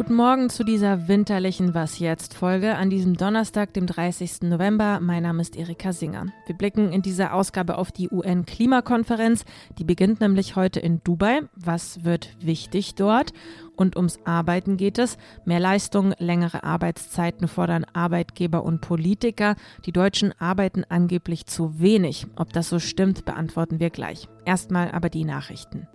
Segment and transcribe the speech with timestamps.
[0.00, 4.44] Guten Morgen zu dieser winterlichen Was jetzt Folge an diesem Donnerstag, dem 30.
[4.44, 4.98] November.
[4.98, 6.28] Mein Name ist Erika Singer.
[6.46, 9.44] Wir blicken in dieser Ausgabe auf die UN-Klimakonferenz.
[9.76, 11.42] Die beginnt nämlich heute in Dubai.
[11.54, 13.34] Was wird wichtig dort?
[13.76, 15.18] Und ums Arbeiten geht es.
[15.44, 19.54] Mehr Leistung, längere Arbeitszeiten fordern Arbeitgeber und Politiker.
[19.84, 22.26] Die Deutschen arbeiten angeblich zu wenig.
[22.36, 24.28] Ob das so stimmt, beantworten wir gleich.
[24.46, 25.88] Erstmal aber die Nachrichten.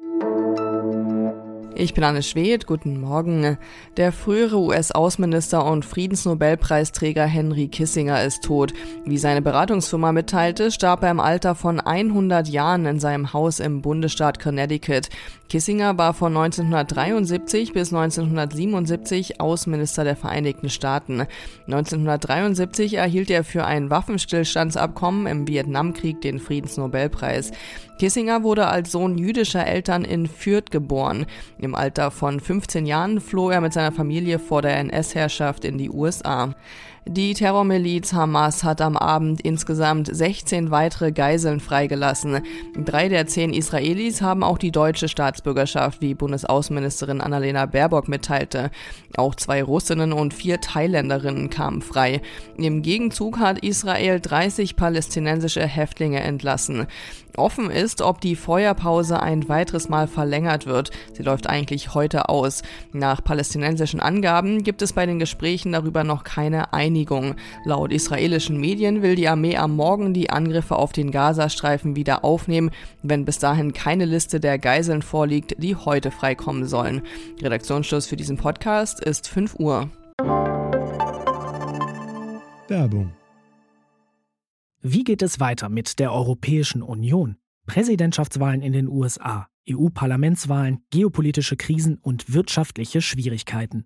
[1.77, 3.57] Ich bin Anne Schwedt, guten Morgen.
[3.97, 8.73] Der frühere US-Außenminister und Friedensnobelpreisträger Henry Kissinger ist tot.
[9.03, 13.81] Wie seine Beratungsfirma mitteilte, starb er im Alter von 100 Jahren in seinem Haus im
[13.81, 15.09] Bundesstaat Connecticut.
[15.49, 21.27] Kissinger war von 1973 bis 1977 Außenminister der Vereinigten Staaten.
[21.67, 27.51] 1973 erhielt er für ein Waffenstillstandsabkommen im Vietnamkrieg den Friedensnobelpreis.
[27.97, 31.25] Kissinger wurde als Sohn jüdischer Eltern in Fürth geboren.
[31.57, 35.89] Im Alter von 15 Jahren floh er mit seiner Familie vor der NS-Herrschaft in die
[35.89, 36.53] USA.
[37.07, 42.41] Die Terrormiliz Hamas hat am Abend insgesamt 16 weitere Geiseln freigelassen.
[42.75, 48.71] Drei der zehn Israelis haben auch die deutsche Staatsbürgerschaft, wie Bundesaußenministerin Annalena Baerbock mitteilte.
[49.17, 52.23] Auch zwei Russinnen und vier Thailänderinnen kamen frei.
[52.57, 56.87] Im Gegenzug hat Israel 30 palästinensische Häftlinge entlassen.
[57.37, 60.91] Offen ist, ob die Feuerpause ein weiteres Mal verlängert wird.
[61.13, 62.63] Sie läuft eigentlich heute aus.
[62.93, 66.94] Nach palästinensischen Angaben gibt es bei den Gesprächen darüber noch keine Einigung.
[66.95, 67.35] Einigung.
[67.65, 72.71] Laut israelischen Medien will die Armee am Morgen die Angriffe auf den Gazastreifen wieder aufnehmen,
[73.03, 77.01] wenn bis dahin keine Liste der Geiseln vorliegt, die heute freikommen sollen.
[77.41, 79.89] Redaktionsschluss für diesen Podcast ist 5 Uhr.
[82.69, 83.11] Werbung.
[84.81, 87.35] Wie geht es weiter mit der Europäischen Union?
[87.65, 93.85] Präsidentschaftswahlen in den USA, EU-Parlamentswahlen, geopolitische Krisen und wirtschaftliche Schwierigkeiten.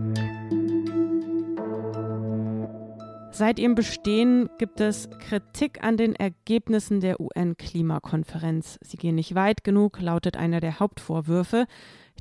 [3.33, 8.77] Seit ihrem Bestehen gibt es Kritik an den Ergebnissen der UN-Klimakonferenz.
[8.81, 11.65] Sie gehen nicht weit genug, lautet einer der Hauptvorwürfe.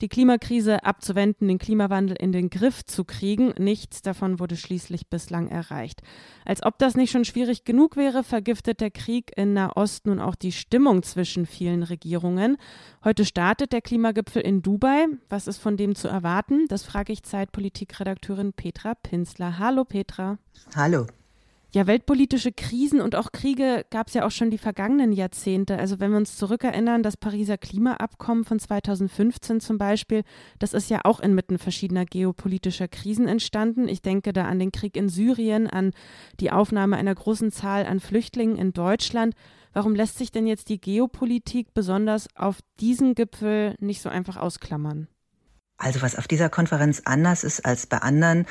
[0.01, 5.49] Die Klimakrise abzuwenden, den Klimawandel in den Griff zu kriegen, nichts davon wurde schließlich bislang
[5.49, 6.01] erreicht.
[6.47, 10.37] Als ob das nicht schon schwierig genug wäre, vergiftet der Krieg in Nahost nun auch
[10.37, 12.57] die Stimmung zwischen vielen Regierungen.
[13.05, 15.07] Heute startet der Klimagipfel in Dubai.
[15.29, 16.67] Was ist von dem zu erwarten?
[16.69, 19.59] Das frage ich Zeitpolitikredakteurin Petra Pinsler.
[19.59, 20.39] Hallo Petra.
[20.75, 21.07] Hallo.
[21.73, 25.79] Ja, weltpolitische Krisen und auch Kriege gab es ja auch schon die vergangenen Jahrzehnte.
[25.79, 30.25] Also wenn wir uns zurückerinnern, das Pariser Klimaabkommen von 2015 zum Beispiel,
[30.59, 33.87] das ist ja auch inmitten verschiedener geopolitischer Krisen entstanden.
[33.87, 35.93] Ich denke da an den Krieg in Syrien, an
[36.41, 39.37] die Aufnahme einer großen Zahl an Flüchtlingen in Deutschland.
[39.73, 45.07] Warum lässt sich denn jetzt die Geopolitik besonders auf diesen Gipfel nicht so einfach ausklammern?
[45.77, 48.47] Also was auf dieser Konferenz anders ist als bei anderen,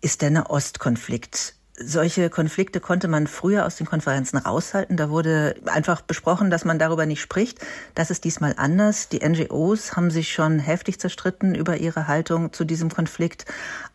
[0.00, 4.96] ist der Nahostkonflikt solche Konflikte konnte man früher aus den Konferenzen raushalten.
[4.96, 7.58] Da wurde einfach besprochen, dass man darüber nicht spricht.
[7.96, 9.08] Das ist diesmal anders.
[9.08, 13.44] Die NGOs haben sich schon heftig zerstritten über ihre Haltung zu diesem Konflikt.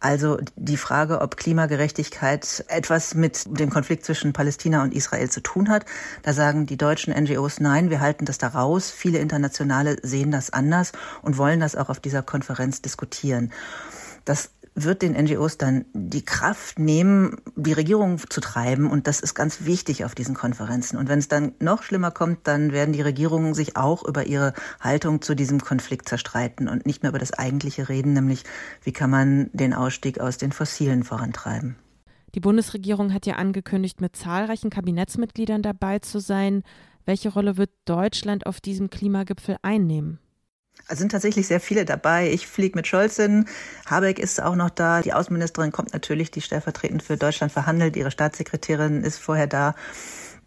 [0.02, 5.70] Also die Frage, ob Klimagerechtigkeit etwas mit dem Konflikt zwischen Palästina und Israel zu tun
[5.70, 5.86] hat.
[6.24, 8.92] Da sagen die deutschen NGOs, nein, wir halten das da raus.
[8.92, 10.92] Viele Internationale sehen das anders
[11.22, 13.54] und wollen das auch auf dieser Konferenz diskutieren.
[14.26, 18.90] Das wird den NGOs dann die Kraft nehmen, die Regierung zu treiben.
[18.90, 20.98] Und das ist ganz wichtig auf diesen Konferenzen.
[20.98, 24.54] Und wenn es dann noch schlimmer kommt, dann werden die Regierungen sich auch über ihre
[24.80, 28.44] Haltung zu diesem Konflikt zerstreiten und nicht mehr über das eigentliche reden, nämlich
[28.84, 31.76] wie kann man den Ausstieg aus den Fossilen vorantreiben.
[32.36, 36.64] Die Bundesregierung hat ja angekündigt, mit zahlreichen Kabinettsmitgliedern dabei zu sein.
[37.06, 40.20] Welche Rolle wird Deutschland auf diesem Klimagipfel einnehmen?
[40.88, 42.32] Es sind tatsächlich sehr viele dabei.
[42.32, 43.46] Ich fliege mit Scholz hin.
[43.86, 45.02] Habeck ist auch noch da.
[45.02, 47.96] Die Außenministerin kommt natürlich, die stellvertretend für Deutschland verhandelt.
[47.96, 49.76] Ihre Staatssekretärin ist vorher da.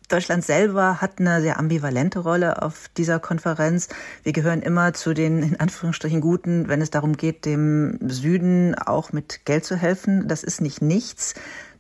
[0.08, 3.88] Deutschland selber hat eine sehr ambivalente Rolle auf dieser Konferenz.
[4.22, 9.12] Wir gehören immer zu den in Anführungsstrichen Guten, wenn es darum geht, dem Süden auch
[9.12, 10.28] mit Geld zu helfen.
[10.28, 11.34] Das ist nicht nichts.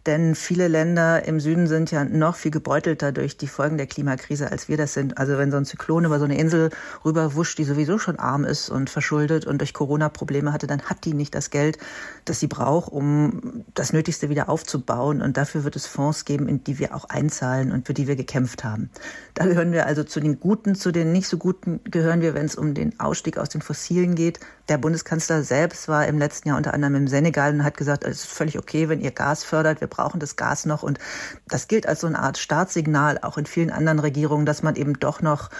[0.06, 4.50] Denn viele Länder im Süden sind ja noch viel gebeutelter durch die Folgen der Klimakrise,
[4.50, 5.16] als wir das sind.
[5.16, 6.70] Also wenn so ein Zyklon über so eine Insel
[7.04, 11.04] rüberwuscht, die sowieso schon arm ist und verschuldet und durch Corona Probleme hatte, dann hat
[11.04, 11.78] die nicht das Geld,
[12.24, 15.22] das sie braucht, um das Nötigste wieder aufzubauen.
[15.22, 18.16] Und dafür wird es Fonds geben, in die wir auch einzahlen und für die wir
[18.16, 18.90] gekämpft haben.
[19.34, 22.46] Da gehören wir also zu den Guten, zu den nicht so Guten gehören wir, wenn
[22.46, 24.40] es um den Ausstieg aus den Fossilen geht.
[24.68, 28.24] Der Bundeskanzler selbst war im letzten Jahr unter anderem im Senegal und hat gesagt, es
[28.24, 29.80] ist völlig okay, wenn ihr Gas fördert.
[29.80, 30.82] Wir brauchen das Gas noch.
[30.82, 30.98] Und
[31.46, 34.98] das gilt als so eine Art Startsignal auch in vielen anderen Regierungen, dass man eben
[34.98, 35.50] doch noch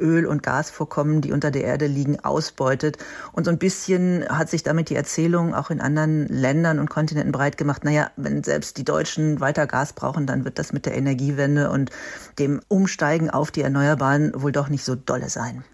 [0.00, 2.98] Öl- und Gasvorkommen, die unter der Erde liegen, ausbeutet.
[3.32, 7.32] Und so ein bisschen hat sich damit die Erzählung auch in anderen Ländern und Kontinenten
[7.32, 7.84] breit gemacht.
[7.84, 11.90] Naja, wenn selbst die Deutschen weiter Gas brauchen, dann wird das mit der Energiewende und
[12.38, 15.64] dem Umsteigen auf die Erneuerbaren wohl doch nicht so dolle sein.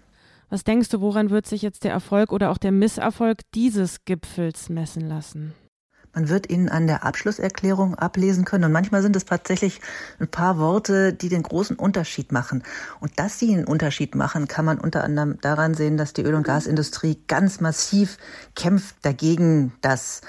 [0.49, 4.69] Was denkst du, woran wird sich jetzt der Erfolg oder auch der Misserfolg dieses Gipfels
[4.69, 5.53] messen lassen?
[6.13, 8.63] Man wird ihn an der Abschlusserklärung ablesen können.
[8.63, 9.81] Und manchmal sind es tatsächlich
[10.19, 12.63] ein paar Worte, die den großen Unterschied machen.
[12.99, 16.35] Und dass sie einen Unterschied machen, kann man unter anderem daran sehen, dass die Öl-
[16.35, 18.17] und Gasindustrie ganz massiv
[18.55, 20.21] kämpft dagegen, dass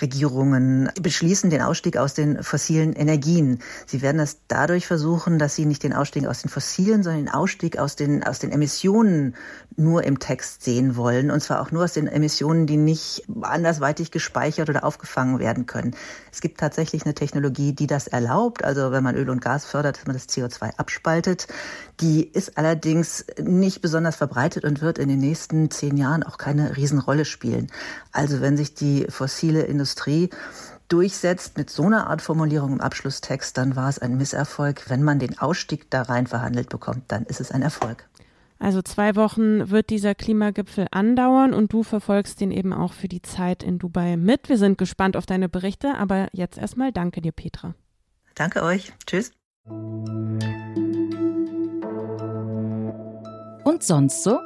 [0.00, 3.58] Regierungen beschließen den Ausstieg aus den fossilen Energien.
[3.86, 7.34] Sie werden das dadurch versuchen, dass sie nicht den Ausstieg aus den fossilen, sondern den
[7.34, 9.34] Ausstieg aus den, aus den Emissionen
[9.76, 11.30] nur im Text sehen wollen.
[11.30, 15.66] Und zwar auch nur aus den Emissionen, die nicht andersweitig gespeichert oder aufgefangen eingefangen werden
[15.66, 15.94] können.
[16.30, 18.64] Es gibt tatsächlich eine Technologie, die das erlaubt.
[18.64, 21.46] Also wenn man Öl und Gas fördert, dass man das CO2 abspaltet.
[22.00, 26.76] Die ist allerdings nicht besonders verbreitet und wird in den nächsten zehn Jahren auch keine
[26.76, 27.70] Riesenrolle spielen.
[28.12, 30.30] Also wenn sich die fossile Industrie
[30.88, 34.90] durchsetzt mit so einer Art Formulierung im Abschlusstext, dann war es ein Misserfolg.
[34.90, 38.04] Wenn man den Ausstieg da rein verhandelt bekommt, dann ist es ein Erfolg.
[38.62, 43.20] Also zwei Wochen wird dieser Klimagipfel andauern und du verfolgst den eben auch für die
[43.20, 44.48] Zeit in Dubai mit.
[44.48, 47.74] Wir sind gespannt auf deine Berichte, aber jetzt erstmal danke dir, Petra.
[48.36, 48.92] Danke euch.
[49.04, 49.32] Tschüss.
[53.64, 54.38] Und sonst so?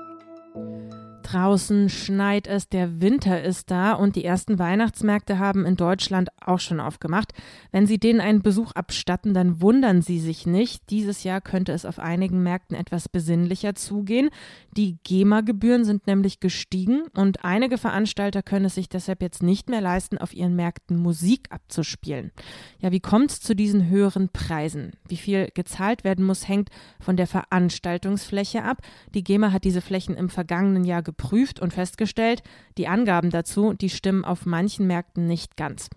[1.27, 6.61] Draußen schneit es, der Winter ist da und die ersten Weihnachtsmärkte haben in Deutschland auch
[6.61, 7.33] schon aufgemacht.
[7.73, 10.89] Wenn Sie denen einen Besuch abstatten, dann wundern Sie sich nicht.
[10.89, 14.31] Dieses Jahr könnte es auf einigen Märkten etwas besinnlicher zugehen.
[14.77, 19.81] Die GEMA-Gebühren sind nämlich gestiegen und einige Veranstalter können es sich deshalb jetzt nicht mehr
[19.81, 22.31] leisten, auf ihren Märkten Musik abzuspielen.
[22.79, 24.93] Ja, wie kommt es zu diesen höheren Preisen?
[25.09, 26.69] Wie viel gezahlt werden muss, hängt
[27.01, 28.83] von der Veranstaltungsfläche ab.
[29.13, 31.17] Die GEMA hat diese Flächen im vergangenen Jahr geprüft
[31.61, 32.43] und festgestellt,
[32.79, 35.89] die Angaben dazu, die stimmen auf manchen Märkten nicht ganz.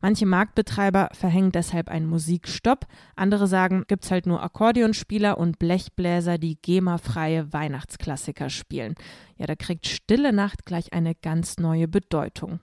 [0.00, 2.86] Manche Marktbetreiber verhängen deshalb einen Musikstopp,
[3.16, 8.94] andere sagen, gibt's halt nur Akkordeonspieler und Blechbläser, die GEMA-freie Weihnachtsklassiker spielen.
[9.36, 12.60] Ja, da kriegt Stille Nacht gleich eine ganz neue Bedeutung.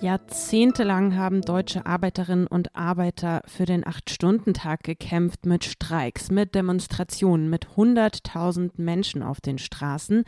[0.00, 7.68] Jahrzehntelang haben deutsche Arbeiterinnen und Arbeiter für den Acht-Stunden-Tag gekämpft mit Streiks, mit Demonstrationen, mit
[7.76, 10.24] 100.000 Menschen auf den Straßen.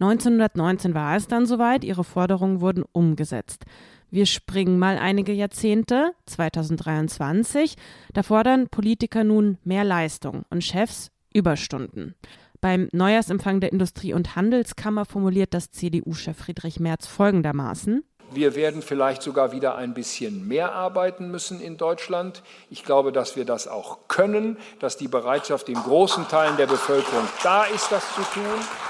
[0.00, 3.66] 1919 war es dann soweit, ihre Forderungen wurden umgesetzt.
[4.10, 7.76] Wir springen mal einige Jahrzehnte, 2023.
[8.14, 12.14] Da fordern Politiker nun mehr Leistung und Chefs Überstunden.
[12.60, 18.02] Beim Neujahrsempfang der Industrie- und Handelskammer formuliert das CDU-Chef Friedrich Merz folgendermaßen.
[18.32, 22.44] Wir werden vielleicht sogar wieder ein bisschen mehr arbeiten müssen in Deutschland.
[22.70, 27.24] Ich glaube, dass wir das auch können, dass die Bereitschaft in großen Teilen der Bevölkerung
[27.42, 28.44] da ist, das zu tun.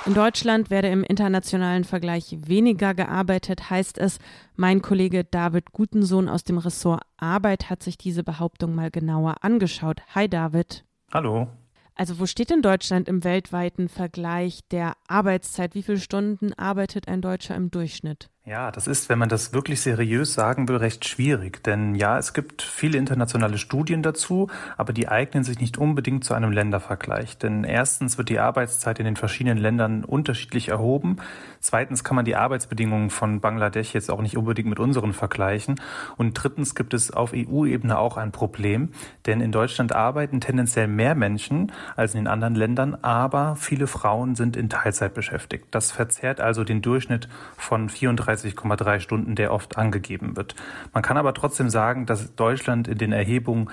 [0.04, 4.18] In Deutschland werde im internationalen Vergleich weniger gearbeitet, heißt es.
[4.56, 10.02] Mein Kollege David Gutensohn aus dem Ressort Arbeit hat sich diese Behauptung mal genauer angeschaut.
[10.14, 10.84] Hi David.
[11.12, 11.48] Hallo.
[11.94, 15.74] Also wo steht in Deutschland im weltweiten Vergleich der Arbeitszeit?
[15.74, 18.30] Wie viele Stunden arbeitet ein Deutscher im Durchschnitt?
[18.50, 21.62] Ja, das ist, wenn man das wirklich seriös sagen will, recht schwierig.
[21.62, 26.34] Denn ja, es gibt viele internationale Studien dazu, aber die eignen sich nicht unbedingt zu
[26.34, 27.38] einem Ländervergleich.
[27.38, 31.18] Denn erstens wird die Arbeitszeit in den verschiedenen Ländern unterschiedlich erhoben.
[31.60, 35.80] Zweitens kann man die Arbeitsbedingungen von Bangladesch jetzt auch nicht unbedingt mit unseren vergleichen.
[36.16, 38.88] Und drittens gibt es auf EU-Ebene auch ein Problem.
[39.26, 44.34] Denn in Deutschland arbeiten tendenziell mehr Menschen als in den anderen Ländern, aber viele Frauen
[44.34, 45.66] sind in Teilzeit beschäftigt.
[45.70, 50.54] Das verzerrt also den Durchschnitt von 34 32,3 Stunden, der oft angegeben wird.
[50.92, 53.70] Man kann aber trotzdem sagen, dass Deutschland in den Erhebungen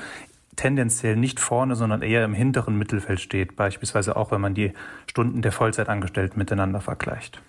[0.56, 4.74] tendenziell nicht vorne, sondern eher im hinteren Mittelfeld steht, beispielsweise auch wenn man die
[5.06, 7.42] Stunden der Vollzeitangestellten miteinander vergleicht.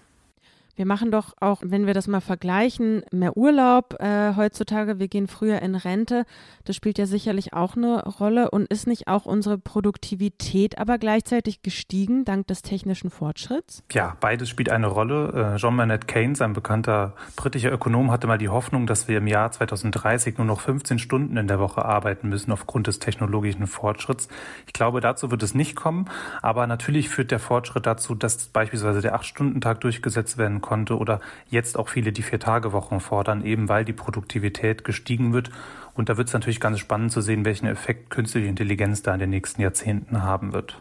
[0.79, 5.01] Wir machen doch auch, wenn wir das mal vergleichen, mehr Urlaub äh, heutzutage.
[5.01, 6.25] Wir gehen früher in Rente.
[6.67, 11.63] Das spielt ja sicherlich auch eine Rolle und ist nicht auch unsere Produktivität aber gleichzeitig
[11.63, 13.83] gestiegen dank des technischen Fortschritts?
[13.91, 15.55] Ja, beides spielt eine Rolle.
[15.57, 19.27] Äh, John Maynard Keynes, ein bekannter britischer Ökonom, hatte mal die Hoffnung, dass wir im
[19.27, 24.29] Jahr 2030 nur noch 15 Stunden in der Woche arbeiten müssen aufgrund des technologischen Fortschritts.
[24.69, 26.05] Ich glaube, dazu wird es nicht kommen.
[26.41, 31.21] Aber natürlich führt der Fortschritt dazu, dass beispielsweise der Acht-Stunden-Tag durchgesetzt werden kann konnte oder
[31.49, 35.51] jetzt auch viele die Vier-Tage-Wochen fordern, eben weil die Produktivität gestiegen wird.
[35.95, 39.21] Und da wird es natürlich ganz spannend zu sehen, welchen Effekt künstliche Intelligenz da in
[39.21, 40.79] den nächsten Jahrzehnten haben wird.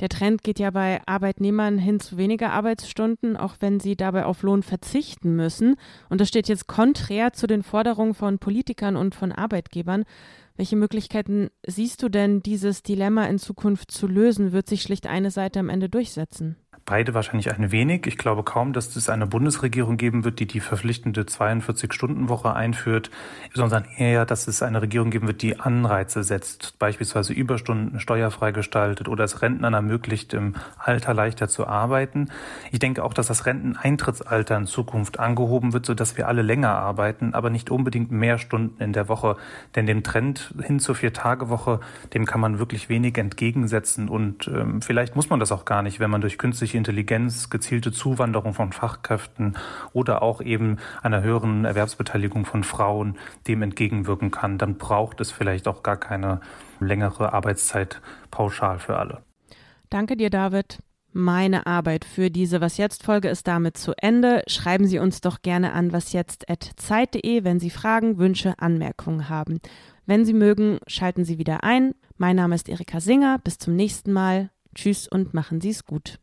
[0.00, 4.42] Der Trend geht ja bei Arbeitnehmern hin zu weniger Arbeitsstunden, auch wenn sie dabei auf
[4.42, 5.76] Lohn verzichten müssen.
[6.10, 10.04] Und das steht jetzt konträr zu den Forderungen von Politikern und von Arbeitgebern.
[10.56, 14.52] Welche Möglichkeiten siehst du denn, dieses Dilemma in Zukunft zu lösen?
[14.52, 16.56] Wird sich schlicht eine Seite am Ende durchsetzen?
[16.88, 18.06] Beide wahrscheinlich ein wenig.
[18.06, 23.10] Ich glaube kaum, dass es eine Bundesregierung geben wird, die die verpflichtende 42-Stunden-Woche einführt,
[23.52, 29.08] sondern eher, dass es eine Regierung geben wird, die Anreize setzt, beispielsweise Überstunden steuerfrei gestaltet
[29.08, 32.28] oder es Rentnern ermöglicht, im Alter leichter zu arbeiten.
[32.70, 37.34] Ich denke auch, dass das Renteneintrittsalter in Zukunft angehoben wird, sodass wir alle länger arbeiten,
[37.34, 39.36] aber nicht unbedingt mehr Stunden in der Woche.
[39.74, 41.80] Denn dem Trend hin zur Vier-Tage-Woche,
[42.14, 45.98] dem kann man wirklich wenig entgegensetzen und ähm, vielleicht muss man das auch gar nicht,
[45.98, 49.56] wenn man durch künstliche künstliche Intelligenz, gezielte Zuwanderung von Fachkräften
[49.92, 53.16] oder auch eben einer höheren Erwerbsbeteiligung von Frauen
[53.46, 56.40] dem entgegenwirken kann, dann braucht es vielleicht auch gar keine
[56.80, 59.22] längere Arbeitszeit pauschal für alle.
[59.90, 60.78] Danke dir, David.
[61.12, 64.42] Meine Arbeit für diese Was jetzt Folge ist damit zu Ende.
[64.48, 69.60] Schreiben Sie uns doch gerne an wasjetzt@zeit.de, wenn Sie Fragen, Wünsche, Anmerkungen haben.
[70.04, 71.94] Wenn Sie mögen, schalten Sie wieder ein.
[72.18, 73.38] Mein Name ist Erika Singer.
[73.42, 74.50] Bis zum nächsten Mal.
[74.74, 76.18] Tschüss und machen Sie es gut.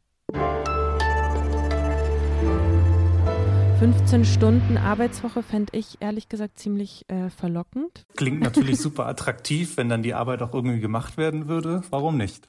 [3.84, 8.06] 15 Stunden Arbeitswoche fände ich ehrlich gesagt ziemlich äh, verlockend.
[8.16, 11.82] Klingt natürlich super attraktiv, wenn dann die Arbeit auch irgendwie gemacht werden würde.
[11.90, 12.48] Warum nicht?